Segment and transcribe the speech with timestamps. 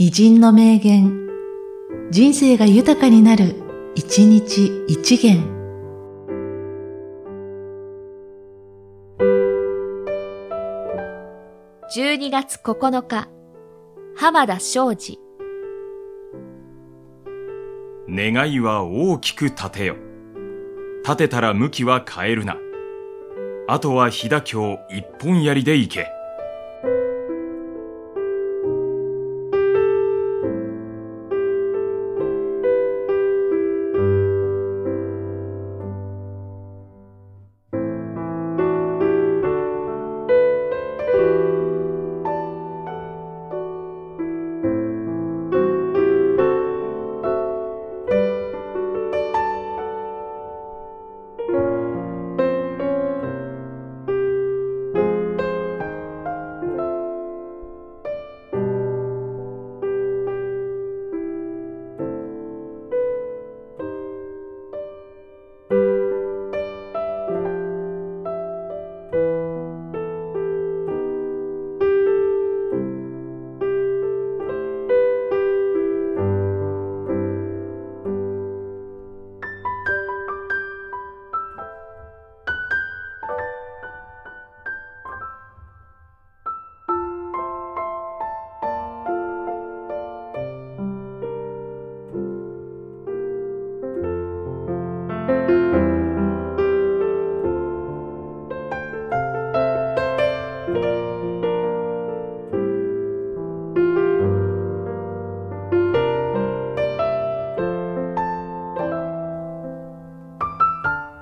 [0.00, 1.28] 偉人の名言、
[2.12, 3.56] 人生が豊かになる、
[3.96, 5.42] 一日一元。
[11.96, 13.28] 12月9日、
[14.14, 15.18] 浜田昌司。
[18.08, 19.96] 願いは大きく立てよ。
[21.02, 22.56] 立てたら向きは変えるな。
[23.66, 26.17] あとは飛騨橋一本槍で行け。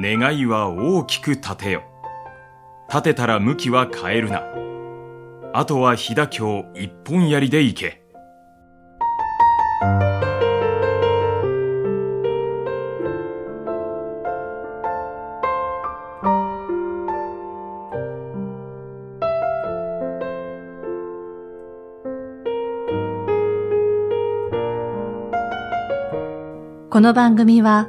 [0.00, 1.82] 願いは大きく立てよ。
[2.88, 4.44] 立てたら向きは変えるな。
[5.52, 8.04] あとは飛騨橋一本槍で行け。
[26.88, 27.88] この番組は、